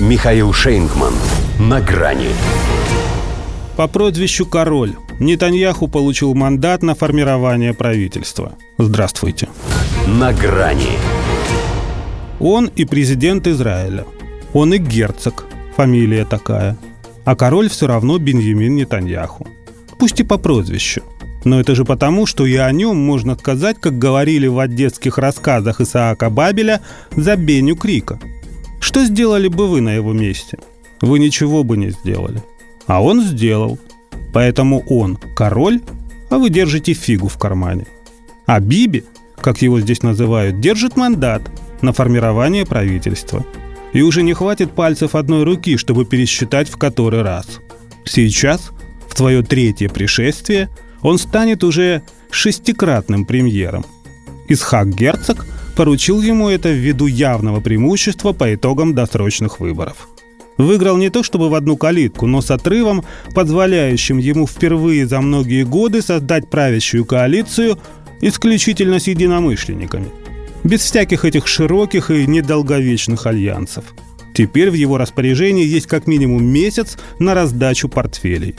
[0.00, 1.14] Михаил Шейнгман.
[1.60, 2.30] На грани.
[3.76, 8.56] По прозвищу «Король» Нетаньяху получил мандат на формирование правительства.
[8.76, 9.48] Здравствуйте.
[10.08, 10.98] На грани.
[12.40, 14.04] Он и президент Израиля.
[14.52, 15.44] Он и герцог.
[15.76, 16.76] Фамилия такая.
[17.24, 19.46] А король все равно Беньямин Нетаньяху.
[20.00, 21.04] Пусть и по прозвищу.
[21.44, 25.80] Но это же потому, что и о нем можно сказать, как говорили в одесских рассказах
[25.80, 26.80] Исаака Бабеля,
[27.14, 28.18] за Беню Крика–
[28.84, 30.58] что сделали бы вы на его месте?
[31.00, 32.42] Вы ничего бы не сделали.
[32.86, 33.78] А он сделал.
[34.34, 35.80] Поэтому он король,
[36.28, 37.86] а вы держите фигу в кармане.
[38.44, 39.04] А Биби,
[39.40, 41.40] как его здесь называют, держит мандат
[41.80, 43.46] на формирование правительства.
[43.94, 47.60] И уже не хватит пальцев одной руки, чтобы пересчитать в который раз.
[48.04, 48.70] Сейчас,
[49.08, 50.68] в свое третье пришествие,
[51.00, 53.86] он станет уже шестикратным премьером.
[54.46, 60.08] Исхак Герцог поручил ему это ввиду явного преимущества по итогам досрочных выборов.
[60.56, 63.04] Выиграл не то чтобы в одну калитку, но с отрывом,
[63.34, 67.78] позволяющим ему впервые за многие годы создать правящую коалицию
[68.20, 70.06] исключительно с единомышленниками.
[70.62, 73.84] Без всяких этих широких и недолговечных альянсов.
[74.32, 78.54] Теперь в его распоряжении есть как минимум месяц на раздачу портфелей.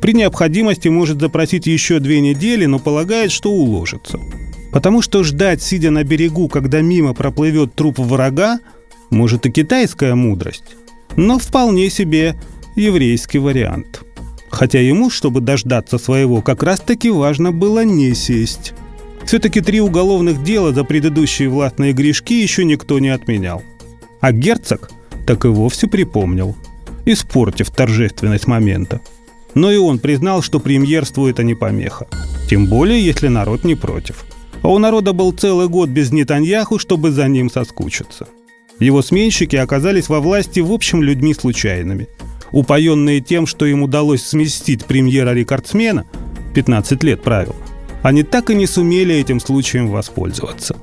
[0.00, 4.20] При необходимости может запросить еще две недели, но полагает, что уложится–
[4.76, 8.60] Потому что ждать, сидя на берегу, когда мимо проплывет труп врага,
[9.08, 10.76] может и китайская мудрость,
[11.16, 12.36] но вполне себе
[12.76, 14.02] еврейский вариант.
[14.50, 18.74] Хотя ему, чтобы дождаться своего, как раз-таки важно было не сесть.
[19.24, 23.62] Все-таки три уголовных дела за предыдущие властные грешки еще никто не отменял.
[24.20, 24.90] А герцог
[25.26, 26.54] так и вовсе припомнил,
[27.06, 29.00] испортив торжественность момента.
[29.54, 32.06] Но и он признал, что премьерству это не помеха.
[32.50, 34.26] Тем более, если народ не против–
[34.66, 38.26] а у народа был целый год без Нетаньяху, чтобы за ним соскучиться.
[38.80, 42.08] Его сменщики оказались во власти в общем людьми случайными.
[42.50, 46.04] Упоенные тем, что им удалось сместить премьера-рекордсмена,
[46.52, 47.54] 15 лет правил,
[48.02, 50.74] они так и не сумели этим случаем воспользоваться.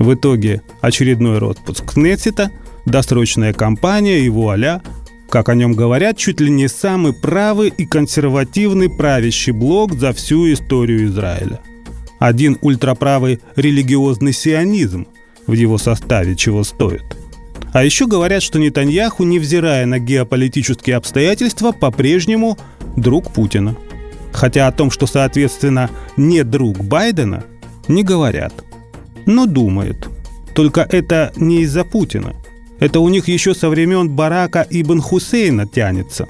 [0.00, 2.50] В итоге очередной распуск Кнессета,
[2.84, 4.82] досрочная кампания и вуаля,
[5.28, 10.52] как о нем говорят, чуть ли не самый правый и консервативный правящий блок за всю
[10.52, 11.60] историю Израиля
[12.20, 15.08] один ультраправый религиозный сионизм
[15.48, 17.02] в его составе чего стоит.
[17.72, 22.58] А еще говорят, что Нетаньяху, невзирая на геополитические обстоятельства, по-прежнему
[22.96, 23.74] друг Путина.
[24.32, 27.44] Хотя о том, что, соответственно, не друг Байдена,
[27.88, 28.52] не говорят.
[29.26, 30.08] Но думают.
[30.54, 32.34] Только это не из-за Путина.
[32.80, 36.28] Это у них еще со времен Барака Ибн Хусейна тянется.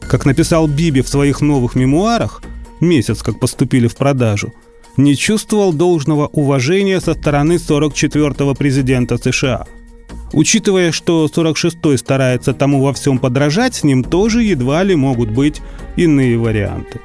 [0.00, 2.42] Как написал Биби в своих новых мемуарах,
[2.80, 4.52] месяц как поступили в продажу–
[5.02, 9.66] не чувствовал должного уважения со стороны 44-го президента США.
[10.32, 15.60] Учитывая, что 46-й старается тому во всем подражать, с ним тоже едва ли могут быть
[15.96, 17.00] иные варианты.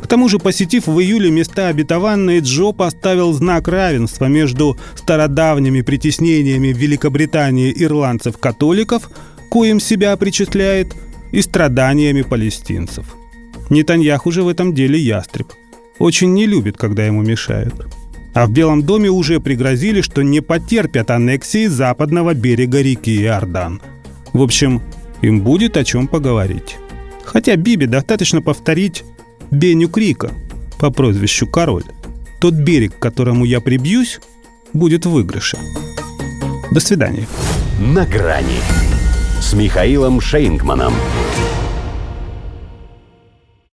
[0.00, 6.72] К тому же, посетив в июле места обетованные, Джо поставил знак равенства между стародавними притеснениями
[6.72, 9.08] в Великобритании ирландцев-католиков,
[9.48, 10.94] коим себя причисляет,
[11.30, 13.14] и страданиями палестинцев.
[13.70, 15.52] Нетаньяху же в этом деле ястреб–
[15.98, 17.74] очень не любит, когда ему мешают.
[18.34, 23.80] А в Белом доме уже пригрозили, что не потерпят аннексии западного берега реки Иордан.
[24.32, 24.80] В общем,
[25.20, 26.78] им будет о чем поговорить.
[27.24, 29.04] Хотя Биби достаточно повторить
[29.50, 30.30] Беню Крика
[30.78, 31.84] по прозвищу Король.
[32.40, 34.18] Тот берег, к которому я прибьюсь,
[34.72, 35.58] будет в выигрыше.
[36.70, 37.26] До свидания.
[37.78, 38.60] На грани
[39.40, 40.94] с Михаилом Шейнгманом.